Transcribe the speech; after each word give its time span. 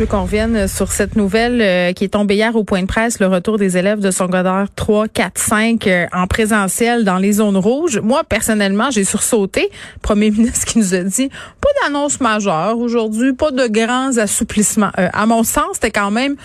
Je 0.00 0.06
veux 0.06 0.10
qu'on 0.10 0.22
revienne 0.22 0.66
sur 0.66 0.92
cette 0.92 1.14
nouvelle 1.14 1.60
euh, 1.60 1.92
qui 1.92 2.04
est 2.04 2.08
tombée 2.08 2.34
hier 2.34 2.56
au 2.56 2.64
point 2.64 2.80
de 2.80 2.86
presse, 2.86 3.20
le 3.20 3.26
retour 3.26 3.58
des 3.58 3.76
élèves 3.76 4.00
de 4.00 4.10
secondaire 4.10 4.64
3, 4.74 5.08
4, 5.08 5.38
5 5.38 5.86
euh, 5.86 6.06
en 6.14 6.26
présentiel 6.26 7.04
dans 7.04 7.18
les 7.18 7.32
zones 7.32 7.58
rouges. 7.58 7.98
Moi, 7.98 8.24
personnellement, 8.26 8.90
j'ai 8.90 9.04
sursauté. 9.04 9.68
Premier 10.00 10.30
ministre 10.30 10.64
qui 10.64 10.78
nous 10.78 10.94
a 10.94 11.02
dit 11.02 11.28
pas 11.60 11.68
d'annonce 11.82 12.18
majeure 12.18 12.78
aujourd'hui, 12.78 13.34
pas 13.34 13.50
de 13.50 13.66
grands 13.66 14.16
assouplissements. 14.16 14.90
Euh, 14.98 15.10
à 15.12 15.26
mon 15.26 15.42
sens, 15.42 15.72
c'était 15.74 15.90
quand 15.90 16.10
même 16.10 16.36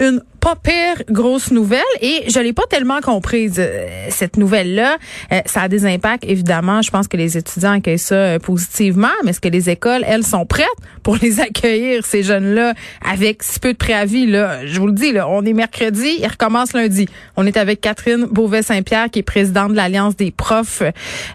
une 0.00 0.22
pas 0.40 0.54
pire 0.54 1.02
grosse 1.10 1.50
nouvelle 1.50 1.80
et 2.00 2.24
je 2.28 2.38
l'ai 2.38 2.52
pas 2.52 2.62
tellement 2.70 3.00
comprise 3.00 3.56
euh, 3.58 4.06
cette 4.08 4.36
nouvelle 4.36 4.74
là 4.74 4.96
euh, 5.32 5.40
ça 5.46 5.62
a 5.62 5.68
des 5.68 5.84
impacts 5.84 6.24
évidemment. 6.24 6.80
Je 6.82 6.90
pense 6.90 7.08
que 7.08 7.16
les 7.16 7.36
étudiants 7.36 7.72
accueillent 7.72 7.98
ça 7.98 8.14
euh, 8.14 8.38
positivement 8.38 9.08
mais 9.24 9.30
est-ce 9.30 9.40
que 9.40 9.48
les 9.48 9.68
écoles 9.70 10.04
elles 10.06 10.24
sont 10.24 10.46
prêtes 10.46 10.66
pour 11.02 11.16
les 11.16 11.40
accueillir 11.40 12.06
ces 12.06 12.22
jeunes 12.22 12.54
là 12.54 12.74
avec 13.04 13.42
si 13.42 13.58
peu 13.58 13.72
de 13.72 13.78
préavis 13.78 14.26
là? 14.26 14.64
Je 14.64 14.78
vous 14.78 14.86
le 14.86 14.92
dis 14.92 15.12
là 15.12 15.28
on 15.28 15.44
est 15.44 15.52
mercredi 15.52 16.18
il 16.20 16.26
recommence 16.26 16.72
lundi. 16.72 17.08
On 17.36 17.46
est 17.46 17.56
avec 17.56 17.80
Catherine 17.80 18.26
Beauvais 18.26 18.62
Saint-Pierre 18.62 19.10
qui 19.10 19.20
est 19.20 19.24
présidente 19.24 19.72
de 19.72 19.76
l'Alliance 19.76 20.16
des 20.16 20.30
profs 20.30 20.82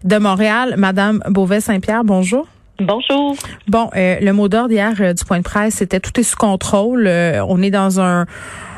de 0.03 0.17
Montréal. 0.17 0.75
Madame 0.77 1.21
Beauvais 1.27 1.61
Saint-Pierre 1.61 2.03
bonjour 2.03 2.47
Bonjour. 2.79 3.35
Bon, 3.67 3.89
euh, 3.95 4.19
le 4.19 4.33
mot 4.33 4.47
d'ordre 4.47 4.71
hier 4.71 4.93
euh, 4.99 5.13
du 5.13 5.23
point 5.25 5.37
de 5.37 5.43
presse, 5.43 5.75
c'était 5.75 5.99
tout 5.99 6.19
est 6.19 6.23
sous 6.23 6.37
contrôle. 6.37 7.07
Euh, 7.07 7.43
on 7.47 7.61
est 7.61 7.69
dans 7.69 7.99
un, 8.01 8.25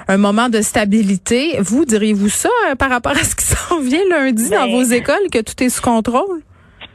un 0.08 0.18
moment 0.18 0.50
de 0.50 0.62
stabilité. 0.62 1.58
Vous, 1.60 1.86
diriez-vous 1.86 2.30
ça 2.30 2.50
par 2.78 2.90
rapport 2.90 3.14
à 3.14 3.24
ce 3.24 3.36
qui 3.36 3.46
s'en 3.46 3.80
vient 3.80 4.04
lundi 4.10 4.50
dans 4.50 4.66
Ben, 4.66 4.72
vos 4.72 4.84
écoles, 4.84 5.30
que 5.32 5.42
tout 5.42 5.62
est 5.64 5.70
sous 5.70 5.82
contrôle? 5.82 6.42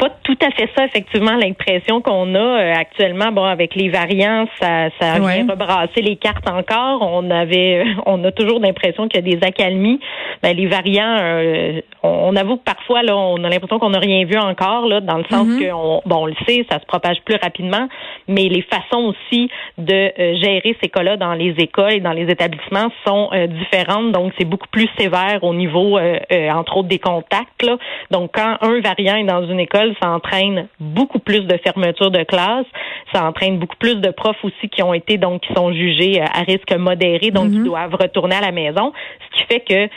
Pas 0.00 0.08
tout 0.24 0.36
à 0.42 0.50
fait 0.50 0.68
ça, 0.76 0.84
effectivement, 0.86 1.36
l'impression 1.36 2.00
qu'on 2.00 2.34
a 2.34 2.38
euh, 2.38 2.74
actuellement. 2.74 3.30
Bon, 3.32 3.44
avec 3.44 3.74
les 3.74 3.88
variants, 3.90 4.46
ça, 4.58 4.88
ça 4.98 5.20
Ouais. 5.20 5.42
vient 5.42 5.46
rebrasser 5.52 6.00
les 6.00 6.16
cartes 6.16 6.48
encore. 6.48 7.02
On 7.02 7.30
avait, 7.30 7.84
euh, 7.84 8.00
on 8.06 8.24
a 8.24 8.32
toujours 8.32 8.58
l'impression 8.60 9.06
qu'il 9.08 9.24
y 9.24 9.34
a 9.34 9.36
des 9.36 9.46
accalmies. 9.46 10.00
Ben, 10.42 10.56
les 10.56 10.66
variants, 10.66 11.18
euh, 11.20 11.80
on, 12.02 12.08
on 12.32 12.36
avoue 12.36 12.56
que 12.56 12.64
parfois, 12.64 13.02
là, 13.02 13.14
on 13.16 13.44
a 13.44 13.48
l'impression 13.50 13.78
qu'on 13.78 13.90
n'a 13.90 13.98
rien 13.98 14.24
vu 14.24 14.38
encore, 14.38 14.86
là, 14.86 15.00
dans 15.00 15.18
le 15.18 15.24
sens 15.30 15.46
Mhm. 15.46 15.60
que, 15.60 15.72
on, 15.72 16.00
bon, 16.06 16.22
on 16.22 16.26
le 16.26 16.34
sait, 16.46 16.64
ça 16.70 16.78
se 16.80 16.86
propage 16.86 17.18
plus 17.26 17.36
rapidement, 17.42 17.86
mais 18.26 18.44
les 18.48 18.62
façons 18.62 19.12
aussi 19.12 19.50
de 19.78 20.10
gérer 20.40 20.76
ces 20.82 20.88
cas-là 20.88 21.16
dans 21.18 21.34
les 21.34 21.50
écoles 21.58 21.92
et 21.92 22.00
dans 22.00 22.12
les 22.12 22.30
établissements 22.30 22.88
sont 23.06 23.28
euh, 23.34 23.46
différentes. 23.48 24.12
Donc, 24.12 24.32
c'est 24.38 24.46
beaucoup 24.46 24.68
plus 24.70 24.88
sévère 24.98 25.42
au 25.42 25.52
niveau, 25.52 25.98
euh, 25.98 26.18
entre 26.50 26.78
autres, 26.78 26.88
des 26.88 26.98
contacts. 26.98 27.62
Là. 27.62 27.76
Donc, 28.10 28.30
quand 28.34 28.56
un 28.62 28.80
variant 28.80 29.16
est 29.16 29.24
dans 29.24 29.44
une 29.46 29.60
école, 29.60 29.89
ça 30.00 30.10
entraîne 30.10 30.68
beaucoup 30.78 31.18
plus 31.18 31.40
de 31.40 31.56
fermeture 31.58 32.10
de 32.10 32.22
classe. 32.24 32.66
Ça 33.12 33.24
entraîne 33.24 33.58
beaucoup 33.58 33.76
plus 33.78 33.96
de 33.96 34.10
profs 34.10 34.42
aussi 34.44 34.68
qui 34.68 34.82
ont 34.82 34.94
été, 34.94 35.18
donc, 35.18 35.42
qui 35.42 35.52
sont 35.54 35.72
jugés 35.72 36.20
euh, 36.20 36.26
à 36.32 36.42
risque 36.42 36.72
modéré, 36.76 37.30
donc, 37.30 37.50
qui 37.50 37.60
doivent 37.60 37.94
retourner 37.94 38.36
à 38.36 38.40
la 38.40 38.52
maison. 38.52 38.92
Ce 39.30 39.38
qui 39.38 39.46
fait 39.46 39.60
que 39.60 39.92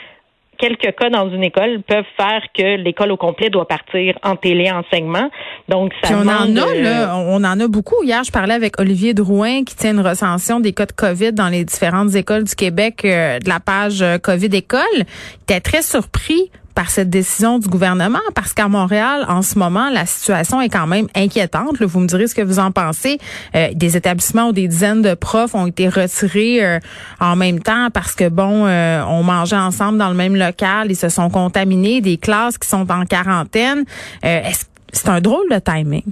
quelques 0.58 0.96
cas 0.96 1.10
dans 1.10 1.30
une 1.30 1.42
école 1.42 1.82
peuvent 1.86 2.04
faire 2.16 2.42
que 2.56 2.76
l'école 2.76 3.12
au 3.12 3.16
complet 3.16 3.50
doit 3.50 3.66
partir 3.66 4.14
en 4.22 4.36
téléenseignement. 4.36 5.30
Donc, 5.68 5.92
ça 6.02 6.08
Puis 6.08 6.16
on 6.16 6.28
en 6.28 6.56
a, 6.56 6.68
euh, 6.68 6.82
là, 6.82 7.16
on 7.18 7.44
en 7.44 7.60
a 7.60 7.68
beaucoup. 7.68 8.02
Hier, 8.02 8.22
je 8.24 8.32
parlais 8.32 8.54
avec 8.54 8.80
Olivier 8.80 9.14
Drouin 9.14 9.64
qui 9.64 9.76
tient 9.76 9.92
une 9.92 10.06
recension 10.06 10.60
des 10.60 10.72
cas 10.72 10.86
de 10.86 10.92
COVID 10.92 11.32
dans 11.32 11.48
les 11.48 11.64
différentes 11.64 12.14
écoles 12.14 12.44
du 12.44 12.54
Québec 12.54 13.04
euh, 13.04 13.38
de 13.38 13.48
la 13.48 13.60
page 13.60 14.02
euh, 14.02 14.18
COVID 14.18 14.54
École. 14.56 14.80
Il 14.96 15.42
était 15.42 15.60
très 15.60 15.82
surpris 15.82 16.50
par 16.74 16.90
cette 16.90 17.10
décision 17.10 17.58
du 17.58 17.68
gouvernement 17.68 18.18
parce 18.34 18.52
qu'à 18.52 18.68
Montréal, 18.68 19.24
en 19.28 19.42
ce 19.42 19.58
moment, 19.58 19.90
la 19.90 20.06
situation 20.06 20.60
est 20.60 20.68
quand 20.68 20.86
même 20.86 21.06
inquiétante. 21.14 21.78
là. 21.80 21.86
Vous 21.86 22.00
me 22.00 22.06
direz 22.06 22.26
ce 22.26 22.34
que 22.34 22.42
vous 22.42 22.58
en 22.58 22.70
pensez. 22.72 23.18
Euh, 23.54 23.68
des 23.74 23.96
établissements 23.96 24.48
où 24.48 24.52
des 24.52 24.68
dizaines 24.68 25.02
de 25.02 25.14
profs 25.14 25.54
ont 25.54 25.66
été 25.66 25.88
retirés 25.88 26.64
euh, 26.64 26.78
en 27.20 27.36
même 27.36 27.60
temps 27.60 27.88
parce 27.92 28.14
que, 28.14 28.28
bon, 28.28 28.66
euh, 28.66 29.02
on 29.08 29.22
mangeait 29.22 29.56
ensemble 29.56 29.98
dans 29.98 30.08
le 30.08 30.14
même 30.16 30.36
local, 30.36 30.88
ils 30.90 30.96
se 30.96 31.08
sont 31.08 31.30
contaminés, 31.30 32.00
des 32.00 32.16
classes 32.16 32.58
qui 32.58 32.68
sont 32.68 32.90
en 32.90 33.04
quarantaine. 33.04 33.84
Euh, 34.24 34.40
est-ce 34.42 34.64
c'est 34.92 35.08
un 35.08 35.20
drôle 35.20 35.48
de 35.50 35.58
timing? 35.58 36.04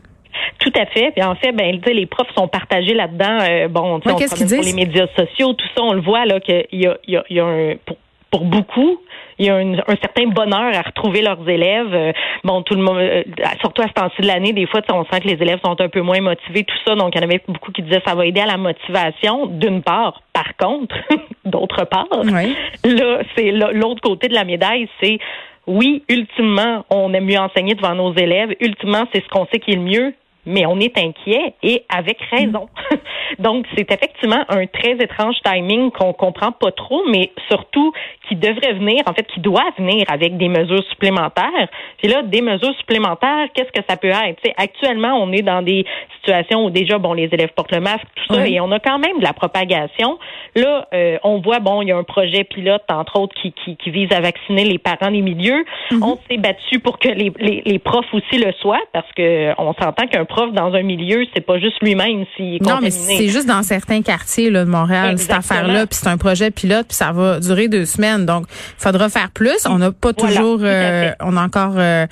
Tout 0.58 0.72
à 0.76 0.86
fait. 0.86 1.12
Puis 1.12 1.22
en 1.22 1.34
fait, 1.36 1.52
ben, 1.52 1.80
les 1.86 2.06
profs 2.06 2.32
sont 2.36 2.48
partagés 2.48 2.94
là-dedans. 2.94 3.38
Euh, 3.42 3.68
bon, 3.68 3.96
Ouais, 3.98 4.12
on 4.12 4.16
qu'est-ce 4.16 4.34
qu'ils 4.34 4.48
sur 4.48 4.58
les 4.58 4.64
disent? 4.64 4.74
médias 4.74 5.06
sociaux, 5.16 5.52
tout 5.52 5.66
ça, 5.76 5.82
on 5.82 5.92
le 5.92 6.00
voit 6.00 6.24
là 6.26 6.40
qu'il 6.40 6.64
y 6.72 6.86
a, 6.86 6.96
il 7.06 7.14
y 7.14 7.16
a, 7.16 7.24
il 7.30 7.36
y 7.36 7.40
a 7.40 7.44
un 7.44 7.74
pour, 7.86 7.96
pour 8.30 8.44
beaucoup. 8.44 8.98
Il 9.42 9.46
y 9.46 9.50
a 9.50 9.56
un, 9.56 9.72
un 9.74 9.96
certain 10.00 10.28
bonheur 10.28 10.72
à 10.72 10.82
retrouver 10.82 11.20
leurs 11.20 11.48
élèves. 11.48 11.92
Euh, 11.92 12.12
bon, 12.44 12.62
tout 12.62 12.74
le 12.74 12.82
monde, 12.82 12.98
euh, 12.98 13.24
surtout 13.60 13.82
à 13.82 13.88
ce 13.88 13.92
temps-ci 13.92 14.22
de 14.22 14.28
l'année, 14.28 14.52
des 14.52 14.66
fois, 14.66 14.82
on 14.92 15.04
sent 15.06 15.20
que 15.20 15.26
les 15.26 15.42
élèves 15.42 15.58
sont 15.64 15.80
un 15.80 15.88
peu 15.88 16.00
moins 16.00 16.20
motivés, 16.20 16.62
tout 16.62 16.76
ça. 16.86 16.94
Donc, 16.94 17.12
il 17.14 17.20
y 17.20 17.24
en 17.24 17.26
avait 17.28 17.42
beaucoup 17.48 17.72
qui 17.72 17.82
disaient 17.82 18.00
ça 18.06 18.14
va 18.14 18.24
aider 18.24 18.40
à 18.40 18.46
la 18.46 18.56
motivation, 18.56 19.46
d'une 19.46 19.82
part. 19.82 20.22
Par 20.32 20.56
contre, 20.56 20.94
d'autre 21.44 21.84
part, 21.86 22.06
Oui. 22.12 22.54
là, 22.84 23.18
c'est 23.36 23.50
l'autre 23.50 24.00
côté 24.00 24.28
de 24.28 24.34
la 24.34 24.44
médaille, 24.44 24.88
c'est 25.02 25.18
oui, 25.66 26.02
ultimement, 26.08 26.84
on 26.90 27.12
aime 27.12 27.24
mieux 27.24 27.38
enseigner 27.38 27.74
devant 27.74 27.94
nos 27.96 28.14
élèves. 28.14 28.54
Ultimement, 28.60 29.04
c'est 29.12 29.24
ce 29.24 29.28
qu'on 29.28 29.46
sait 29.46 29.58
qui 29.58 29.72
est 29.72 29.76
le 29.76 29.82
mieux, 29.82 30.14
mais 30.46 30.66
on 30.66 30.78
est 30.80 30.96
inquiet 30.98 31.54
et 31.62 31.84
avec 31.88 32.18
raison. 32.30 32.68
Donc, 33.38 33.66
c'est 33.76 33.90
effectivement 33.90 34.44
un 34.48 34.66
très 34.66 34.92
étrange 34.92 35.36
timing 35.44 35.90
qu'on 35.90 36.12
comprend 36.12 36.52
pas 36.52 36.72
trop, 36.72 37.02
mais 37.08 37.30
surtout 37.48 37.92
qui 38.28 38.36
devrait 38.36 38.74
venir, 38.74 39.02
en 39.06 39.12
fait, 39.14 39.26
qui 39.26 39.40
doit 39.40 39.64
venir 39.78 40.04
avec 40.08 40.36
des 40.36 40.48
mesures 40.48 40.82
supplémentaires. 40.90 41.68
Puis 41.98 42.08
là, 42.08 42.22
des 42.22 42.42
mesures 42.42 42.74
supplémentaires, 42.78 43.46
qu'est-ce 43.54 43.72
que 43.72 43.84
ça 43.88 43.96
peut 43.96 44.08
être? 44.08 44.40
Tu 44.42 44.48
sais, 44.50 44.54
actuellement, 44.56 45.14
on 45.22 45.32
est 45.32 45.42
dans 45.42 45.62
des 45.62 45.84
situations 46.20 46.64
où 46.64 46.70
déjà, 46.70 46.98
bon, 46.98 47.12
les 47.12 47.28
élèves 47.32 47.52
portent 47.54 47.72
le 47.72 47.80
masque, 47.80 48.06
tout 48.14 48.34
ça, 48.34 48.42
Oui. 48.42 48.54
et 48.54 48.60
on 48.60 48.70
a 48.72 48.78
quand 48.80 48.98
même 48.98 49.18
de 49.18 49.24
la 49.24 49.32
propagation. 49.32 50.18
Là, 50.54 50.86
euh, 50.92 51.18
on 51.22 51.40
voit, 51.40 51.60
bon, 51.60 51.82
il 51.82 51.88
y 51.88 51.92
a 51.92 51.96
un 51.96 52.04
projet 52.04 52.44
pilote, 52.44 52.82
entre 52.90 53.18
autres, 53.18 53.34
qui, 53.40 53.52
qui, 53.52 53.76
qui 53.76 53.90
vise 53.90 54.12
à 54.12 54.20
vacciner 54.20 54.64
les 54.64 54.78
parents 54.78 55.10
des 55.10 55.22
milieux. 55.22 55.64
On 55.92 56.18
s'est 56.28 56.36
battu 56.38 56.80
pour 56.80 56.98
que 56.98 57.08
les, 57.08 57.32
les, 57.38 57.62
les 57.64 57.78
profs 57.78 58.12
aussi 58.12 58.38
le 58.38 58.52
soient, 58.60 58.80
parce 58.92 59.10
que 59.16 59.52
on 59.58 59.72
s'entend 59.74 60.06
qu'un 60.06 60.24
prof 60.32 60.52
dans 60.54 60.72
un 60.72 60.82
milieu, 60.82 61.24
c'est 61.34 61.44
pas 61.44 61.58
juste 61.58 61.76
lui-même 61.82 62.24
s'il 62.34 62.56
est 62.56 62.62
Non, 62.62 62.78
mais 62.80 62.90
c'est 62.90 63.28
juste 63.28 63.46
dans 63.46 63.62
certains 63.62 64.00
quartiers 64.02 64.50
là, 64.50 64.64
de 64.64 64.70
Montréal, 64.70 65.18
cette 65.18 65.30
affaire-là, 65.30 65.86
puis 65.86 65.98
c'est 66.00 66.08
un 66.08 66.16
projet 66.16 66.50
pilote, 66.50 66.86
puis 66.88 66.96
ça 66.96 67.12
va 67.12 67.38
durer 67.38 67.68
deux 67.68 67.84
semaines. 67.84 68.24
Donc, 68.24 68.46
il 68.48 68.82
faudra 68.82 69.08
faire 69.08 69.30
plus. 69.30 69.66
On 69.66 69.78
n'a 69.78 69.92
pas 69.92 70.12
Voilà, 70.16 70.34
toujours, 70.36 70.60
euh, 70.62 71.10
on 71.20 71.36
a 71.36 71.42
encore 71.44 71.74
euh, 71.76 72.06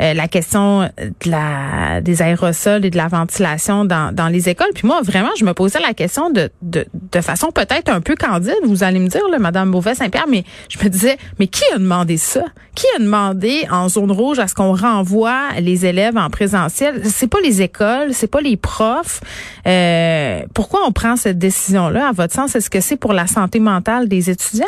euh, 0.00 0.14
la 0.14 0.28
question 0.28 0.80
de 0.82 1.30
la 1.30 2.00
des 2.00 2.22
aérosols 2.22 2.84
et 2.84 2.90
de 2.90 2.96
la 2.96 3.08
ventilation 3.08 3.84
dans, 3.84 4.14
dans 4.14 4.28
les 4.28 4.48
écoles. 4.48 4.70
Puis 4.74 4.86
moi, 4.86 5.00
vraiment, 5.02 5.30
je 5.38 5.44
me 5.44 5.52
posais 5.52 5.80
la 5.80 5.92
question 5.92 6.30
de, 6.30 6.50
de, 6.62 6.86
de 7.12 7.20
façon 7.20 7.50
peut-être 7.50 7.90
un 7.90 8.00
peu 8.00 8.14
candide. 8.16 8.54
Vous 8.64 8.82
allez 8.82 8.98
me 8.98 9.08
dire, 9.08 9.28
là, 9.30 9.38
Madame 9.38 9.70
Beauvais-Saint-Pierre, 9.70 10.26
mais 10.28 10.44
je 10.70 10.78
me 10.82 10.88
disais, 10.88 11.18
mais 11.38 11.48
qui 11.48 11.64
a 11.74 11.78
demandé 11.78 12.16
ça? 12.16 12.44
Qui 12.74 12.86
a 12.96 13.00
demandé 13.00 13.66
en 13.70 13.88
zone 13.88 14.12
rouge 14.12 14.38
à 14.38 14.46
ce 14.48 14.54
qu'on 14.54 14.74
renvoie 14.74 15.38
les 15.60 15.84
élèves 15.84 16.16
en 16.16 16.30
présentiel? 16.30 17.02
C'est 17.04 17.28
pas 17.28 17.40
les 17.42 17.57
écoles, 17.60 18.12
c'est 18.12 18.30
pas 18.30 18.40
les 18.40 18.56
profs. 18.56 19.20
Euh, 19.66 20.42
pourquoi 20.54 20.80
on 20.86 20.92
prend 20.92 21.16
cette 21.16 21.38
décision-là? 21.38 22.08
À 22.08 22.12
votre 22.12 22.34
sens, 22.34 22.54
est-ce 22.56 22.70
que 22.70 22.80
c'est 22.80 22.98
pour 22.98 23.12
la 23.12 23.26
santé 23.26 23.60
mentale 23.60 24.08
des 24.08 24.30
étudiants? 24.30 24.66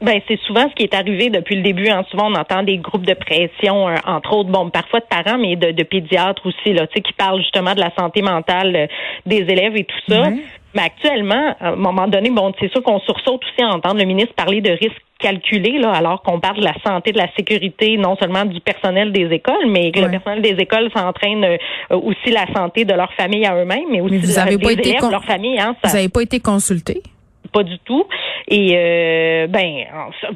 Ben, 0.00 0.20
c'est 0.28 0.38
souvent 0.46 0.68
ce 0.70 0.74
qui 0.76 0.84
est 0.84 0.94
arrivé 0.94 1.28
depuis 1.28 1.56
le 1.56 1.62
début. 1.62 1.88
Hein. 1.88 2.04
Souvent, 2.10 2.30
on 2.30 2.34
entend 2.36 2.62
des 2.62 2.78
groupes 2.78 3.04
de 3.04 3.14
pression, 3.14 3.88
euh, 3.88 3.96
entre 4.06 4.32
autres, 4.32 4.48
bon, 4.48 4.70
parfois 4.70 5.00
de 5.00 5.06
parents, 5.06 5.38
mais 5.38 5.56
de, 5.56 5.72
de 5.72 5.82
pédiatres 5.82 6.46
aussi, 6.46 6.72
là, 6.72 6.86
tu 6.86 6.94
sais, 6.94 7.00
qui 7.00 7.12
parlent 7.14 7.40
justement 7.40 7.74
de 7.74 7.80
la 7.80 7.90
santé 7.98 8.22
mentale 8.22 8.76
euh, 8.76 8.86
des 9.26 9.38
élèves 9.38 9.76
et 9.76 9.84
tout 9.84 10.12
ça. 10.12 10.30
Mais 10.74 10.82
actuellement, 10.82 11.56
à 11.58 11.70
un 11.70 11.76
moment 11.76 12.06
donné, 12.06 12.30
bon, 12.30 12.52
c'est 12.60 12.70
sûr 12.70 12.82
qu'on 12.82 13.00
sursaute 13.00 13.42
aussi 13.42 13.62
à 13.62 13.74
entendre 13.74 13.98
le 13.98 14.04
ministre 14.04 14.34
parler 14.34 14.60
de 14.60 14.70
risques 14.70 15.02
calculés, 15.18 15.78
là, 15.78 15.92
alors 15.92 16.22
qu'on 16.22 16.38
parle 16.40 16.58
de 16.58 16.64
la 16.64 16.74
santé, 16.86 17.12
de 17.12 17.18
la 17.18 17.28
sécurité, 17.36 17.96
non 17.96 18.16
seulement 18.20 18.44
du 18.44 18.60
personnel 18.60 19.12
des 19.12 19.26
écoles, 19.34 19.66
mais 19.68 19.90
que 19.90 19.98
Ouais. 19.98 20.04
le 20.06 20.10
personnel 20.12 20.42
des 20.42 20.56
écoles 20.62 20.90
s'entraîne 20.94 21.44
euh, 21.44 21.56
aussi 21.90 22.30
la 22.30 22.46
santé 22.54 22.84
de 22.84 22.94
leur 22.94 23.12
famille 23.14 23.44
à 23.44 23.54
eux-mêmes, 23.56 23.88
mais 23.90 24.00
aussi 24.00 24.12
Mais 24.14 24.18
vous 24.18 24.26
de 24.26 24.64
des 24.76 24.80
été 24.80 24.88
élèves, 24.90 25.00
con- 25.00 25.10
leur 25.10 25.24
famille. 25.24 25.58
Hein, 25.58 25.74
ça- 25.82 25.90
Vous 25.90 25.96
n'avez 25.96 26.08
pas 26.08 26.22
été 26.22 26.40
consulté? 26.40 27.02
pas 27.50 27.62
du 27.62 27.78
tout. 27.78 28.04
Et 28.48 28.72
euh, 28.76 29.46
ben 29.46 29.84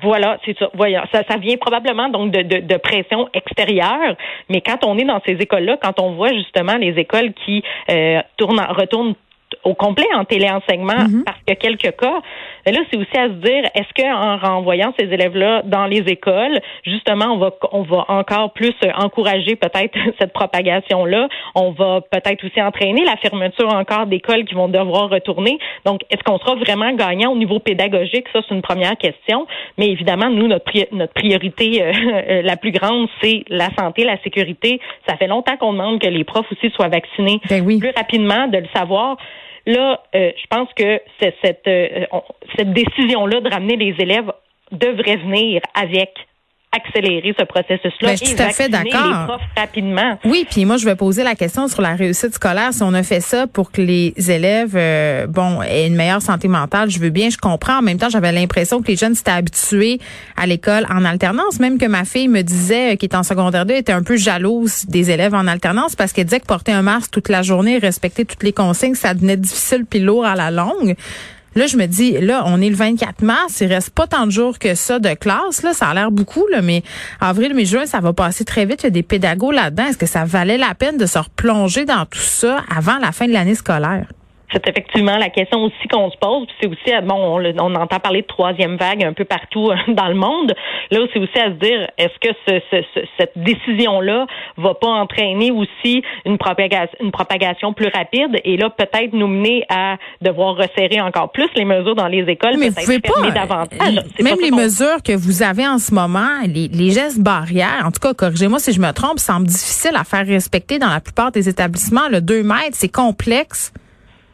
voilà, 0.03 0.39
c'est 0.47 0.57
ça. 0.59 0.71
Voyons, 0.73 1.03
ça, 1.13 1.23
ça 1.29 1.37
vient 1.37 1.59
probablement 1.59 2.09
donc 2.09 2.31
de, 2.33 2.41
de, 2.41 2.61
de 2.61 2.77
pression 2.79 3.29
extérieure. 3.35 4.17
Mais 4.49 4.63
quand 4.63 4.83
on 4.87 4.97
est 4.97 5.05
dans 5.05 5.21
ces 5.27 5.33
écoles-là, 5.35 5.77
quand 5.83 6.01
on 6.01 6.13
voit 6.15 6.33
justement 6.33 6.77
les 6.79 6.99
écoles 6.99 7.35
qui 7.45 7.63
euh, 7.91 8.21
tournent, 8.39 8.61
en- 8.61 8.73
retournent 8.73 9.15
au 9.65 9.75
complet 9.75 10.07
en 10.15 10.25
téléenseignement 10.25 11.05
parce 11.27 11.39
que 11.47 11.53
quelques 11.53 11.95
cas, 11.99 12.23
Mais 12.67 12.73
là, 12.73 12.81
c'est 12.91 12.97
aussi 12.97 13.17
à 13.17 13.29
se 13.29 13.35
dire, 13.35 13.65
est-ce 13.75 14.03
qu'en 14.03 14.37
renvoyant 14.37 14.93
ces 14.99 15.07
élèves-là 15.07 15.63
dans 15.65 15.87
les 15.87 16.03
écoles, 16.07 16.61
justement, 16.85 17.27
on 17.33 17.39
va, 17.39 17.51
on 17.73 17.83
va 17.83 18.05
encore 18.09 18.53
plus 18.53 18.75
encourager 18.97 19.57
peut-être 19.57 19.97
cette 20.19 20.33
propagation-là? 20.33 21.29
On 21.55 21.71
va 21.73 22.01
peut-être 22.01 22.45
aussi 22.45 22.61
entraîner 22.61 23.05
la 23.05 23.17
fermeture 23.17 23.73
encore 23.75 24.07
d'écoles 24.07 24.45
qui 24.45 24.55
vont 24.55 24.69
devoir 24.69 25.11
retourner. 25.11 25.59
Donc, 25.85 26.03
est-ce 26.11 26.23
qu'on 26.23 26.39
sera 26.39 26.55
vraiment 26.55 26.93
gagnant 26.93 27.33
au 27.33 27.37
niveau 27.37 27.59
pédagogique? 27.59 28.27
Ça, 28.33 28.41
c'est 28.47 28.55
une 28.55 28.63
première 28.63 28.97
question. 28.97 29.47
Mais 29.79 29.89
évidemment, 29.89 30.31
nous, 30.31 30.47
notre, 30.47 30.71
notre 30.93 31.13
priorité 31.13 31.83
euh, 31.83 32.43
la 32.43 32.57
plus 32.57 32.73
grande, 32.73 33.09
c'est 33.21 33.45
la 33.49 33.69
santé, 33.79 34.05
la 34.05 34.21
sécurité. 34.23 34.81
Ça 35.09 35.17
fait 35.17 35.27
longtemps 35.27 35.57
qu'on 35.57 35.73
demande 35.73 36.01
que 36.01 36.09
les 36.09 36.25
profs 36.25 36.51
aussi 36.53 36.71
soient 36.75 36.89
vaccinés 36.89 37.41
ben 37.49 37.65
oui. 37.65 37.79
plus 37.79 37.93
rapidement, 37.97 38.49
de 38.49 38.59
le 38.59 38.69
savoir. 38.75 39.17
Là, 39.67 40.03
euh, 40.15 40.33
je 40.37 40.47
pense 40.49 40.69
que 40.75 41.01
cette, 41.21 41.69
euh, 41.69 42.07
cette 42.57 42.73
décision-là 42.73 43.41
de 43.41 43.51
ramener 43.51 43.77
les 43.77 43.95
élèves 43.99 44.33
devrait 44.73 45.17
venir 45.17 45.61
avec 45.75 46.11
accélérer 46.73 47.35
ce 47.39 47.45
processus-là 47.45 48.09
ben, 48.09 48.17
je 48.17 48.25
suis 48.25 48.35
tout 48.35 48.43
à 48.43 48.49
fait 48.49 48.69
d'accord. 48.69 49.39
rapidement. 49.57 50.19
Oui, 50.25 50.47
puis 50.51 50.65
moi 50.65 50.79
je 50.79 50.87
vais 50.87 50.97
poser 50.97 51.23
la 51.23 51.35
question 51.35 51.69
sur 51.69 51.83
la 51.83 51.95
réussite 51.95 52.35
scolaire. 52.35 52.73
Si 52.73 52.83
on 52.83 52.95
a 52.95 53.03
fait 53.03 53.21
ça 53.21 53.47
pour 53.47 53.71
que 53.71 53.83
les 53.83 54.15
élèves, 54.31 54.75
euh, 54.75 55.27
bon, 55.27 55.63
aient 55.63 55.87
une 55.87 55.97
meilleure 55.97 56.23
santé 56.23 56.49
mentale, 56.49 56.91
je 56.91 56.99
veux 56.99 57.11
bien, 57.11 57.29
je 57.29 57.37
comprends. 57.37 57.79
En 57.79 57.83
même 57.83 57.99
temps, 57.99 58.09
j'avais 58.09 58.33
l'impression 58.33 58.81
que 58.81 58.89
les 58.89 58.97
jeunes 58.97 59.15
s'étaient 59.15 59.33
habitués 59.33 60.01
à 60.37 60.47
l'école 60.47 60.87
en 60.91 61.05
alternance. 61.05 61.61
Même 61.61 61.79
que 61.79 61.87
ma 61.87 62.05
fille 62.05 62.29
me 62.29 62.43
disait, 62.43 62.95
euh, 62.95 62.97
qui 62.97 63.07
est 63.07 63.15
en 63.15 63.23
secondaire 63.23 63.67
2, 63.67 63.75
était 63.75 63.93
un 63.93 64.03
peu 64.03 64.17
jalouse 64.17 64.87
des 64.87 65.11
élèves 65.11 65.35
en 65.35 65.47
alternance 65.47 65.95
parce 65.95 66.13
qu'elle 66.13 66.27
disait 66.27 66.41
que 66.41 66.47
porter 66.47 66.73
un 66.73 66.83
masque 66.83 67.11
toute 67.11 67.29
la 67.29 67.43
journée, 67.43 67.79
respecter 67.79 68.25
toutes 68.25 68.43
les 68.43 68.53
consignes, 68.53 68.95
ça 68.95 69.13
devenait 69.13 69.37
difficile 69.37 69.85
puis 69.89 70.01
lourd 70.01 70.25
à 70.25 70.35
la 70.35 70.51
longue. 70.51 70.97
Là, 71.55 71.67
je 71.67 71.77
me 71.77 71.87
dis, 71.87 72.13
là, 72.13 72.43
on 72.47 72.61
est 72.61 72.71
le 72.71 72.77
24 72.77 73.23
mars, 73.23 73.61
il 73.61 73.67
reste 73.67 73.91
pas 73.91 74.07
tant 74.07 74.27
de 74.27 74.31
jours 74.31 74.59
que 74.59 74.75
ça 74.75 74.99
de 74.99 75.15
classe. 75.15 75.63
Là, 75.63 75.73
ça 75.75 75.89
a 75.89 75.95
l'air 75.95 76.11
beaucoup, 76.11 76.47
là, 76.51 76.63
mais 76.63 76.83
avril, 77.21 77.55
mai, 77.55 77.65
juin, 77.65 77.87
ça 77.87 78.01
va 78.01 78.13
passer 78.13 78.45
très 78.45 78.65
vite. 78.65 78.83
Il 78.83 78.85
y 78.85 78.89
a 78.89 78.91
des 78.91 79.03
pédagogues 79.03 79.55
là-dedans. 79.55 79.87
Est-ce 79.87 79.99
que 79.99 80.07
ça 80.07 80.25
valait 80.25 80.59
la 80.59 80.75
peine 80.75 80.97
de 80.97 81.07
se 81.07 81.19
replonger 81.19 81.85
dans 81.85 82.07
tout 82.07 82.19
ça 82.19 82.63
avant 82.75 82.99
la 82.99 83.13
fin 83.13 83.27
de 83.27 83.33
l'année 83.33 83.55
scolaire? 83.55 84.07
C'est 84.53 84.69
effectivement 84.69 85.17
la 85.17 85.31
question 85.31 85.65
aussi 85.65 85.89
qu'on 85.91 86.11
se 86.11 86.17
pose. 86.17 86.47
C'est 86.61 86.69
aussi, 86.69 87.07
bon, 87.07 87.41
on, 87.59 87.75
entend 87.75 87.99
parler 88.01 88.23
de 88.23 88.27
troisième 88.27 88.77
vague 88.77 89.03
un 89.05 89.13
peu 89.13 89.25
partout 89.25 89.71
euh, 89.71 89.77
dans 89.89 90.09
le 90.09 90.15
monde. 90.15 90.55
Là, 90.91 91.01
c'est 91.13 91.19
aussi 91.19 91.39
à 91.39 91.47
se 91.47 91.55
dire, 91.55 91.89
est-ce 91.99 92.19
que 92.21 92.35
cette 93.19 93.33
décision-là 93.37 94.27
va 94.57 94.75
pas 94.75 94.89
entraîner 94.89 95.51
aussi 95.51 96.03
une 96.25 96.39
propagation, 96.39 96.97
une 97.01 97.11
propagation 97.11 97.73
plus 97.73 97.89
rapide 97.89 98.41
et 98.45 98.57
là 98.57 98.71
peut-être 98.71 99.13
nous 99.13 99.27
mener 99.27 99.65
à 99.69 99.97
devoir 100.21 100.57
resserrer 100.57 101.01
encore 101.01 101.33
plus 101.33 101.49
les 101.57 101.65
mesures 101.65 101.95
dans 101.95 102.09
les 102.09 102.23
écoles, 102.23 102.57
mais 102.59 102.69
vous 102.69 102.75
pouvez 102.75 103.01
pas, 103.01 103.31
davantage. 103.31 104.05
Même 104.21 104.39
les 104.41 104.51
mesures 104.51 105.03
que 105.05 105.17
vous 105.17 105.43
avez 105.43 105.67
en 105.67 105.79
ce 105.79 105.95
moment, 105.95 106.41
les, 106.47 106.69
les 106.69 106.91
gestes 106.91 107.21
barrières, 107.21 107.85
en 107.85 107.91
tout 107.91 108.01
cas, 108.01 108.15
corrigez-moi 108.15 108.59
si 108.59 108.73
je 108.73 108.81
me 108.81 108.93
trompe, 108.93 109.19
semblent 109.19 109.47
difficiles 109.47 109.97
à 109.97 110.05
faire 110.05 110.27
respecter 110.27 110.79
dans 110.79 110.91
la 110.91 111.01
plupart 111.01 111.33
des 111.33 111.49
établissements. 111.49 112.09
Le 112.11 112.21
2 112.21 112.43
mètres, 112.43 112.73
c'est 112.73 112.93
complexe 112.93 113.73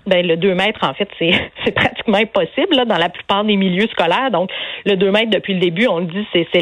ben 0.08 0.26
le 0.26 0.36
2 0.36 0.54
mètres, 0.54 0.80
en 0.82 0.94
fait, 0.94 1.08
c'est, 1.18 1.72
pratiquement 1.72 2.18
impossible 2.18 2.74
là, 2.74 2.84
dans 2.84 2.98
la 2.98 3.08
plupart 3.08 3.44
des 3.44 3.56
milieux 3.56 3.86
scolaires. 3.88 4.30
Donc, 4.30 4.50
le 4.84 4.96
2 4.96 5.10
mètres, 5.10 5.30
depuis 5.30 5.54
le 5.54 5.60
début, 5.60 5.86
on 5.86 5.98
le 5.98 6.06
dit, 6.06 6.26
c'est, 6.32 6.60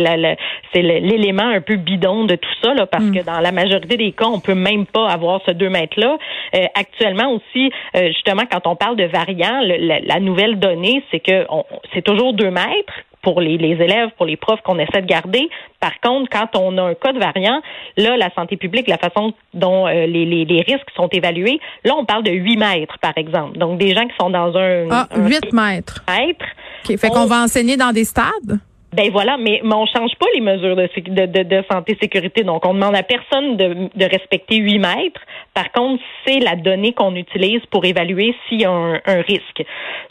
l'élément 0.74 1.48
un 1.48 1.60
peu 1.60 1.76
bidon 1.76 2.24
de 2.24 2.36
tout 2.36 2.54
ça, 2.62 2.74
là, 2.74 2.86
parce 2.86 3.04
mm. 3.04 3.14
que 3.14 3.24
dans 3.24 3.40
la 3.40 3.52
majorité 3.52 3.96
des 3.96 4.12
cas, 4.12 4.26
on 4.26 4.40
peut 4.40 4.54
même 4.54 4.86
pas 4.86 5.08
avoir 5.08 5.40
ce 5.46 5.52
2 5.52 5.68
mètres-là. 5.68 6.18
Euh, 6.54 6.64
actuellement 6.74 7.32
aussi, 7.32 7.70
euh, 7.96 8.08
justement, 8.08 8.42
quand 8.50 8.66
on 8.66 8.76
parle 8.76 8.96
de 8.96 9.04
variants, 9.04 9.60
la, 9.62 10.00
la, 10.00 10.20
nouvelle 10.20 10.58
donnée, 10.58 11.02
c'est 11.10 11.20
que 11.20 11.46
c'est 11.94 12.02
toujours 12.02 12.32
2 12.34 12.50
mètres 12.50 12.94
pour 13.26 13.40
les, 13.40 13.58
les, 13.58 13.72
élèves, 13.82 14.10
pour 14.16 14.24
les 14.24 14.36
profs 14.36 14.60
qu'on 14.62 14.78
essaie 14.78 15.02
de 15.02 15.06
garder. 15.06 15.50
Par 15.80 15.98
contre, 16.00 16.30
quand 16.30 16.56
on 16.56 16.78
a 16.78 16.82
un 16.82 16.94
cas 16.94 17.12
de 17.12 17.18
variant, 17.18 17.60
là, 17.96 18.16
la 18.16 18.30
santé 18.36 18.56
publique, 18.56 18.86
la 18.86 18.98
façon 18.98 19.34
dont 19.52 19.88
euh, 19.88 20.06
les, 20.06 20.24
les, 20.24 20.44
les, 20.44 20.60
risques 20.60 20.88
sont 20.94 21.08
évalués, 21.08 21.58
là, 21.84 21.94
on 21.98 22.04
parle 22.04 22.22
de 22.22 22.30
8 22.30 22.56
mètres, 22.56 22.98
par 23.00 23.14
exemple. 23.16 23.58
Donc, 23.58 23.78
des 23.80 23.96
gens 23.96 24.06
qui 24.06 24.14
sont 24.20 24.30
dans 24.30 24.56
un... 24.56 24.86
Ah, 24.92 25.08
8 25.16 25.52
mètres. 25.52 26.04
mètres. 26.08 26.54
Fait 26.86 27.08
qu'on 27.08 27.26
va 27.26 27.42
enseigner 27.42 27.76
dans 27.76 27.90
des 27.90 28.04
stades? 28.04 28.60
Ben 28.96 29.10
voilà, 29.10 29.36
mais, 29.36 29.60
mais 29.62 29.74
on 29.74 29.84
change 29.84 30.14
pas 30.18 30.26
les 30.34 30.40
mesures 30.40 30.74
de, 30.74 30.88
de, 31.26 31.42
de, 31.42 31.64
santé 31.70 31.98
sécurité. 32.00 32.44
Donc, 32.44 32.64
on 32.64 32.72
demande 32.72 32.96
à 32.96 33.02
personne 33.02 33.58
de, 33.58 33.90
de 33.94 34.04
respecter 34.06 34.56
8 34.56 34.78
mètres. 34.78 35.20
Par 35.52 35.70
contre, 35.72 36.02
c'est 36.24 36.38
la 36.38 36.56
donnée 36.56 36.94
qu'on 36.94 37.14
utilise 37.14 37.60
pour 37.70 37.84
évaluer 37.84 38.34
s'il 38.48 38.62
y 38.62 38.64
a 38.64 38.70
un, 38.70 38.94
un, 38.94 39.20
risque. 39.20 39.62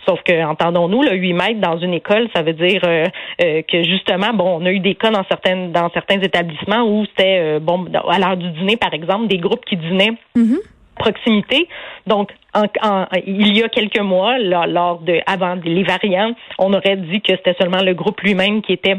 Sauf 0.08 0.22
que, 0.22 0.46
entendons-nous, 0.46 1.02
le 1.02 1.16
8 1.16 1.34
mètres 1.34 1.62
dans 1.62 1.80
une 1.80 1.96
école, 1.96 2.28
ça 2.36 2.44
veut 2.44 2.54
dire 2.54 2.82
euh, 2.86 3.06
euh, 3.42 3.64
que 3.64 3.82
justement, 3.84 4.34
bon, 4.34 4.60
on 4.62 4.66
a 4.68 4.72
eu 4.72 4.80
des 4.80 4.94
cas 4.94 5.10
dans 5.10 5.26
certaines 5.30 5.72
dans 5.72 5.90
certains 5.90 6.22
établissements 6.22 6.84
où 6.84 7.06
c'était 7.06 7.40
euh, 7.40 7.60
bon 7.60 7.88
à 8.08 8.20
l'heure 8.20 8.38
du 8.38 8.52
dîner, 8.52 8.78
par 8.78 8.94
exemple, 8.94 9.28
des 9.28 9.40
groupes 9.40 9.66
qui 9.66 9.78
dînaient. 9.78 10.14
Mm-hmm 10.36 10.75
proximité. 10.96 11.68
Donc, 12.08 12.32
il 13.26 13.58
y 13.58 13.64
a 13.64 13.70
quelques 13.70 14.00
mois, 14.00 14.38
lors 14.38 15.00
de 15.00 15.20
avant 15.26 15.56
les 15.64 15.84
variants, 15.84 16.34
on 16.58 16.74
aurait 16.74 16.98
dit 16.98 17.22
que 17.22 17.34
c'était 17.36 17.56
seulement 17.60 17.82
le 17.82 17.94
groupe 17.94 18.22
lui-même 18.22 18.62
qui 18.62 18.74
était 18.74 18.98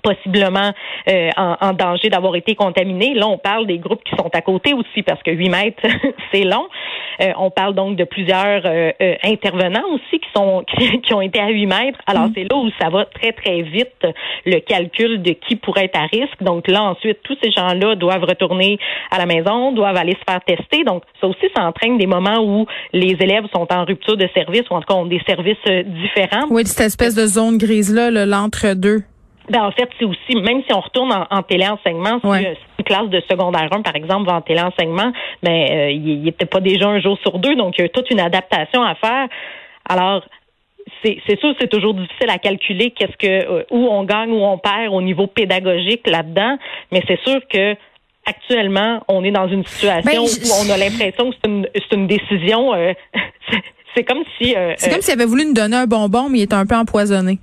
possiblement 0.00 0.72
euh, 1.08 1.30
en, 1.36 1.72
danger 1.72 2.08
d'avoir 2.08 2.36
été 2.36 2.54
contaminé. 2.54 3.14
Là, 3.14 3.26
on 3.26 3.38
parle 3.38 3.66
des 3.66 3.78
groupes 3.78 4.02
qui 4.04 4.14
sont 4.16 4.30
à 4.32 4.40
côté 4.40 4.72
aussi 4.74 5.02
parce 5.02 5.22
que 5.22 5.30
8 5.30 5.48
mètres, 5.48 5.82
c'est 6.32 6.44
long. 6.44 6.66
Euh, 7.20 7.32
on 7.38 7.50
parle 7.50 7.74
donc 7.74 7.96
de 7.96 8.04
plusieurs 8.04 8.62
euh, 8.64 8.92
intervenants 9.22 9.86
aussi 9.92 10.18
qui 10.18 10.28
sont 10.34 10.64
qui, 11.02 11.14
ont 11.14 11.20
été 11.20 11.40
à 11.40 11.48
8 11.48 11.66
mètres. 11.66 11.98
Alors, 12.06 12.24
mm. 12.24 12.32
c'est 12.34 12.44
là 12.44 12.56
où 12.56 12.70
ça 12.80 12.90
va 12.90 13.04
très, 13.06 13.32
très 13.32 13.62
vite, 13.62 14.06
le 14.44 14.58
calcul 14.60 15.22
de 15.22 15.30
qui 15.30 15.56
pourrait 15.56 15.84
être 15.84 15.98
à 15.98 16.06
risque. 16.06 16.42
Donc 16.42 16.68
là, 16.68 16.82
ensuite, 16.82 17.18
tous 17.22 17.36
ces 17.42 17.50
gens-là 17.50 17.94
doivent 17.94 18.24
retourner 18.24 18.78
à 19.10 19.18
la 19.18 19.26
maison, 19.26 19.72
doivent 19.72 19.96
aller 19.96 20.14
se 20.14 20.32
faire 20.32 20.40
tester. 20.44 20.84
Donc, 20.84 21.02
ça 21.20 21.26
aussi, 21.26 21.46
ça 21.56 21.64
entraîne 21.64 21.98
des 21.98 22.06
moments 22.06 22.40
où 22.42 22.66
les 22.92 23.16
élèves 23.20 23.44
sont 23.54 23.66
en 23.72 23.84
rupture 23.84 24.16
de 24.16 24.28
service 24.34 24.62
ou 24.70 24.74
en 24.74 24.80
tout 24.80 24.86
cas 24.86 24.94
ont 24.94 25.06
des 25.06 25.20
services 25.26 25.56
différents. 25.66 26.46
Oui, 26.50 26.66
cette 26.66 26.86
espèce 26.86 27.14
de 27.14 27.26
zone 27.26 27.58
grise-là, 27.58 28.10
l'entre-deux. 28.26 29.02
Ben, 29.50 29.62
en 29.62 29.72
fait, 29.72 29.88
c'est 29.98 30.04
aussi, 30.04 30.36
même 30.36 30.62
si 30.66 30.72
on 30.72 30.80
retourne 30.80 31.12
en, 31.30 31.42
téléenseignement, 31.42 32.18
si 32.20 32.46
euh, 32.46 32.54
une 32.78 32.84
classe 32.84 33.08
de 33.08 33.20
secondaire 33.28 33.68
1, 33.70 33.82
par 33.82 33.94
exemple, 33.94 34.26
va 34.26 34.36
en 34.36 34.40
téléenseignement, 34.40 35.12
ben, 35.42 35.66
euh, 35.70 35.90
il 35.90 36.22
n'était 36.22 36.46
pas 36.46 36.60
déjà 36.60 36.88
un 36.88 37.00
jour 37.00 37.18
sur 37.20 37.38
deux, 37.38 37.54
donc 37.54 37.74
il 37.78 37.82
y 37.82 37.84
a 37.84 37.88
toute 37.88 38.10
une 38.10 38.20
adaptation 38.20 38.82
à 38.82 38.94
faire. 38.94 39.28
Alors, 39.86 40.22
c'est 41.02 41.38
sûr, 41.38 41.54
c'est 41.60 41.68
toujours 41.68 41.94
difficile 41.94 42.30
à 42.30 42.38
calculer 42.38 42.90
qu'est-ce 42.90 43.16
que 43.18 43.26
euh, 43.26 43.64
où 43.70 43.86
on 43.90 44.04
gagne, 44.04 44.30
où 44.30 44.42
on 44.42 44.56
perd 44.56 44.92
au 44.92 45.02
niveau 45.02 45.26
pédagogique 45.26 46.06
là-dedans, 46.06 46.56
mais 46.90 47.02
c'est 47.06 47.20
sûr 47.20 47.40
que 47.52 47.74
actuellement, 48.26 49.02
on 49.08 49.22
est 49.24 49.30
dans 49.30 49.48
une 49.48 49.64
situation 49.66 50.10
ben, 50.10 50.20
où 50.20 50.66
on 50.66 50.70
a 50.70 50.78
l'impression 50.78 51.30
que 51.30 51.36
c'est 51.42 51.50
une, 51.50 51.68
une, 51.92 52.06
décision. 52.06 52.72
c'est 53.94 54.04
comme 54.04 54.24
si. 54.38 54.54
c'est 54.76 54.90
comme 54.90 55.02
s'il 55.02 55.12
avait 55.12 55.26
voulu 55.26 55.44
nous 55.44 55.52
donner 55.52 55.76
un 55.76 55.86
bonbon, 55.86 56.30
mais 56.30 56.38
il 56.38 56.42
est 56.42 56.54
un 56.54 56.64
peu 56.64 56.74
empoisonné. 56.74 57.38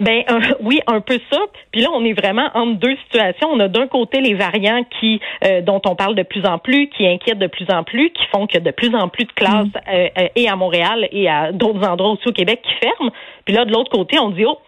Ben 0.00 0.22
euh, 0.30 0.40
oui, 0.60 0.80
un 0.86 1.00
peu 1.00 1.18
ça. 1.30 1.38
Puis 1.72 1.82
là, 1.82 1.88
on 1.92 2.04
est 2.04 2.12
vraiment 2.12 2.48
entre 2.54 2.78
deux 2.78 2.96
situations. 3.04 3.48
On 3.50 3.60
a 3.60 3.68
d'un 3.68 3.86
côté 3.86 4.20
les 4.20 4.34
variants 4.34 4.84
qui 5.00 5.20
euh, 5.44 5.60
dont 5.60 5.80
on 5.86 5.94
parle 5.94 6.14
de 6.14 6.22
plus 6.22 6.44
en 6.44 6.58
plus, 6.58 6.88
qui 6.88 7.06
inquiètent 7.06 7.38
de 7.38 7.46
plus 7.46 7.66
en 7.70 7.84
plus, 7.84 8.10
qui 8.10 8.24
font 8.32 8.46
que 8.46 8.58
de 8.58 8.70
plus 8.70 8.94
en 8.94 9.08
plus 9.08 9.24
de 9.24 9.32
classes 9.32 9.66
mm. 9.66 9.90
euh, 9.92 10.28
et 10.34 10.48
à 10.48 10.56
Montréal 10.56 11.08
et 11.12 11.28
à 11.28 11.52
d'autres 11.52 11.86
endroits 11.86 12.12
aussi 12.12 12.28
au 12.28 12.32
Québec 12.32 12.60
qui 12.62 12.74
ferment. 12.74 13.12
Puis 13.44 13.54
là, 13.54 13.64
de 13.64 13.72
l'autre 13.72 13.90
côté, 13.90 14.18
on 14.18 14.30
dit 14.30 14.44
oh 14.46 14.58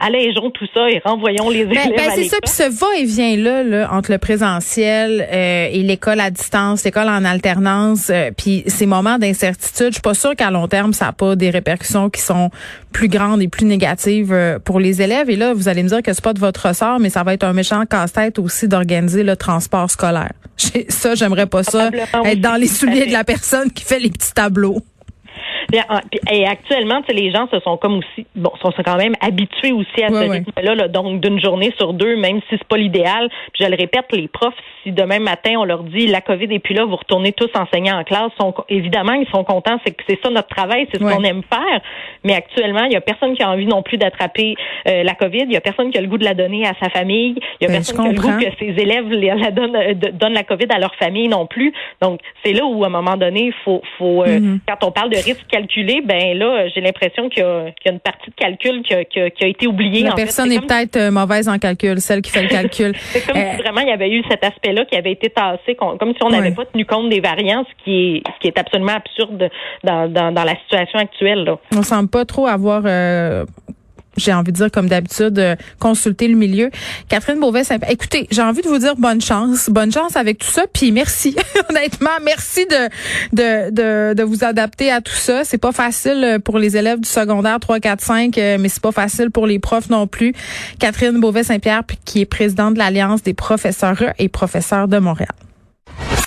allégeons 0.00 0.50
tout 0.50 0.66
ça 0.74 0.90
et 0.90 1.00
renvoyons 1.04 1.50
les 1.50 1.64
ben, 1.64 1.72
élèves 1.72 1.96
ben, 1.96 2.10
c'est 2.14 2.24
ça, 2.24 2.38
puis 2.42 2.50
ce 2.50 2.62
va-et-vient 2.62 3.36
là, 3.36 3.62
là, 3.62 3.88
entre 3.92 4.10
le 4.10 4.18
présentiel 4.18 5.26
euh, 5.30 5.68
et 5.70 5.82
l'école 5.82 6.20
à 6.20 6.30
distance, 6.30 6.84
l'école 6.84 7.08
en 7.08 7.24
alternance, 7.24 8.10
euh, 8.10 8.30
puis 8.36 8.64
ces 8.66 8.86
moments 8.86 9.18
d'incertitude, 9.18 9.88
je 9.88 9.94
suis 9.94 10.00
pas 10.00 10.14
sûre 10.14 10.34
qu'à 10.34 10.50
long 10.50 10.66
terme 10.66 10.92
ça 10.92 11.06
n'a 11.06 11.12
pas 11.12 11.36
des 11.36 11.50
répercussions 11.50 12.10
qui 12.10 12.22
sont 12.22 12.50
plus 12.92 13.08
grandes 13.08 13.42
et 13.42 13.48
plus 13.48 13.66
négatives 13.66 14.32
euh, 14.32 14.58
pour 14.58 14.80
les 14.80 15.02
élèves. 15.02 15.30
Et 15.30 15.36
là, 15.36 15.52
vous 15.54 15.68
allez 15.68 15.82
me 15.82 15.88
dire 15.88 16.02
que 16.02 16.12
c'est 16.12 16.24
pas 16.24 16.32
de 16.32 16.40
votre 16.40 16.68
ressort, 16.68 16.98
mais 16.98 17.10
ça 17.10 17.22
va 17.22 17.34
être 17.34 17.44
un 17.44 17.52
méchant 17.52 17.84
casse-tête 17.84 18.38
aussi 18.38 18.68
d'organiser 18.68 19.22
le 19.22 19.36
transport 19.36 19.90
scolaire. 19.90 20.32
Ça, 20.88 21.14
j'aimerais 21.14 21.46
pas 21.46 21.62
ça 21.62 21.90
être 22.24 22.40
dans 22.40 22.56
les 22.56 22.66
souliers 22.66 23.06
de 23.06 23.12
la 23.12 23.24
personne 23.24 23.70
qui 23.70 23.82
fait 23.82 23.98
les 23.98 24.10
petits 24.10 24.34
tableaux. 24.34 24.82
Et 26.30 26.46
actuellement, 26.46 27.00
les 27.08 27.30
gens 27.30 27.48
se 27.52 27.60
sont 27.60 27.76
comme 27.76 27.98
aussi, 27.98 28.26
bon, 28.34 28.50
sont 28.60 28.72
quand 28.84 28.96
même 28.96 29.14
habitués 29.20 29.72
aussi 29.72 30.02
à 30.02 30.08
ce 30.08 30.30
rythme-là, 30.30 30.88
donc 30.88 31.20
d'une 31.20 31.40
journée 31.40 31.72
sur 31.78 31.92
deux, 31.92 32.16
même 32.16 32.40
si 32.48 32.56
c'est 32.56 32.64
pas 32.64 32.76
l'idéal. 32.76 33.28
Puis 33.52 33.64
je 33.64 33.70
le 33.70 33.76
répète, 33.76 34.06
les 34.12 34.28
profs, 34.28 34.54
si 34.82 34.92
demain 34.92 35.18
matin 35.18 35.54
on 35.58 35.64
leur 35.64 35.82
dit 35.84 36.06
la 36.06 36.20
COVID 36.20 36.48
et 36.50 36.58
puis 36.58 36.74
là, 36.74 36.84
vous 36.84 36.96
retournez 36.96 37.32
tous 37.32 37.50
enseigner 37.54 37.92
en 37.92 38.04
classe, 38.04 38.30
sont, 38.40 38.54
évidemment, 38.68 39.12
ils 39.12 39.28
sont 39.28 39.44
contents, 39.44 39.78
c'est 39.84 39.92
que 39.92 40.02
c'est 40.08 40.18
ça 40.22 40.30
notre 40.30 40.48
travail, 40.48 40.86
c'est 40.92 40.98
ce 40.98 41.04
qu'on 41.04 41.24
aime 41.24 41.42
faire. 41.42 41.80
Mais 42.24 42.34
actuellement, 42.34 42.84
il 42.84 42.92
y 42.92 42.96
a 42.96 43.00
personne 43.00 43.34
qui 43.34 43.42
a 43.42 43.50
envie 43.50 43.66
non 43.66 43.82
plus 43.82 43.96
d'attraper 43.96 44.56
euh, 44.88 45.02
la 45.02 45.14
COVID, 45.14 45.44
il 45.44 45.52
y 45.52 45.56
a 45.56 45.60
personne 45.60 45.90
qui 45.90 45.98
a 45.98 46.00
le 46.00 46.08
goût 46.08 46.18
de 46.18 46.24
la 46.24 46.34
donner 46.34 46.66
à 46.66 46.74
sa 46.80 46.88
famille, 46.88 47.36
il 47.60 47.64
y 47.64 47.66
a 47.66 47.68
ben, 47.68 47.74
personne 47.74 47.96
qui 47.96 48.08
a 48.08 48.12
le 48.12 48.20
goût 48.20 48.44
que 48.44 48.50
ses 48.58 48.82
élèves 48.82 49.08
la 49.10 49.50
donnent, 49.50 49.76
euh, 49.76 49.94
donnent 49.94 50.34
la 50.34 50.44
COVID 50.44 50.66
à 50.70 50.78
leur 50.78 50.94
famille 50.96 51.28
non 51.28 51.46
plus. 51.46 51.72
Donc 52.00 52.20
c'est 52.44 52.52
là 52.52 52.64
où 52.64 52.84
à 52.84 52.86
un 52.86 52.90
moment 52.90 53.16
donné, 53.16 53.52
faut, 53.64 53.82
faut 53.98 54.22
euh, 54.22 54.38
mm-hmm. 54.38 54.58
quand 54.68 54.86
on 54.86 54.90
parle 54.90 55.10
de 55.10 55.16
risque 55.16 55.46
calculer, 55.60 56.02
ben 56.04 56.36
là, 56.38 56.68
j'ai 56.68 56.80
l'impression 56.80 57.28
qu'il 57.28 57.42
y, 57.42 57.46
a 57.46 57.92
une 57.92 58.00
partie 58.00 58.30
de 58.30 58.34
calcul 58.34 58.82
qui 58.82 58.94
a, 58.94 59.46
été 59.46 59.66
oubliée. 59.66 60.02
La 60.02 60.12
personne 60.12 60.52
est, 60.52 60.60
peut-être 60.60 60.96
euh, 60.96 61.10
mauvaise 61.10 61.48
en 61.48 61.58
calcul, 61.58 62.00
celle 62.00 62.22
qui 62.22 62.30
fait 62.30 62.42
le 62.42 62.48
calcul. 62.48 62.92
c'est 62.96 63.26
comme 63.26 63.36
si 63.36 63.42
euh, 63.42 63.62
vraiment 63.62 63.80
il 63.80 63.88
y 63.88 63.92
avait 63.92 64.10
eu 64.10 64.22
cet 64.28 64.44
aspect-là 64.44 64.84
qui 64.84 64.96
avait 64.96 65.12
été 65.12 65.30
tassé, 65.30 65.74
comme 65.74 65.98
si 66.14 66.22
on 66.22 66.30
n'avait 66.30 66.52
pas 66.52 66.66
tenu 66.66 66.84
compte 66.84 67.10
des 67.10 67.20
variances, 67.20 67.66
ce 67.78 67.84
qui 67.84 68.16
est, 68.16 68.22
ce 68.34 68.40
qui 68.40 68.48
est 68.48 68.58
absolument 68.58 68.94
absurde 68.94 69.50
dans, 69.84 70.10
dans, 70.10 70.44
la 70.44 70.56
situation 70.62 70.98
actuelle. 70.98 71.44
Là. 71.44 71.58
On 71.76 71.82
semble 71.82 72.08
pas 72.08 72.24
trop 72.24 72.46
avoir 72.46 72.82
j'ai 74.16 74.32
envie 74.32 74.52
de 74.52 74.56
dire 74.56 74.70
comme 74.70 74.88
d'habitude, 74.88 75.38
euh, 75.38 75.56
consulter 75.78 76.28
le 76.28 76.36
milieu. 76.36 76.70
Catherine 77.08 77.40
Beauvais, 77.40 77.62
écoutez, 77.88 78.26
j'ai 78.30 78.42
envie 78.42 78.62
de 78.62 78.68
vous 78.68 78.78
dire 78.78 78.96
bonne 78.96 79.20
chance, 79.20 79.68
bonne 79.70 79.92
chance 79.92 80.16
avec 80.16 80.38
tout 80.38 80.50
ça, 80.50 80.64
puis 80.72 80.92
merci, 80.92 81.36
honnêtement, 81.70 82.10
merci 82.24 82.66
de, 82.66 83.70
de, 83.70 84.14
de, 84.14 84.22
vous 84.22 84.44
adapter 84.44 84.90
à 84.90 85.00
tout 85.00 85.12
ça. 85.14 85.44
C'est 85.44 85.58
pas 85.58 85.72
facile 85.72 86.22
euh, 86.24 86.38
pour 86.38 86.58
les 86.58 86.76
élèves 86.76 87.00
du 87.00 87.08
secondaire 87.08 87.58
3, 87.60 87.80
4, 87.80 88.00
5, 88.00 88.36
mais 88.36 88.68
c'est 88.68 88.82
pas 88.82 88.92
facile 88.92 89.30
pour 89.30 89.46
les 89.46 89.58
profs 89.58 89.90
non 89.90 90.06
plus. 90.06 90.34
Catherine 90.78 91.20
Beauvais 91.20 91.44
Saint-Pierre, 91.44 91.82
qui 92.04 92.20
est 92.20 92.26
présidente 92.26 92.74
de 92.74 92.78
l'Alliance 92.78 93.22
des 93.22 93.34
professeurs 93.34 94.02
et 94.18 94.28
professeurs 94.28 94.88
de 94.88 94.98
Montréal. 94.98 95.28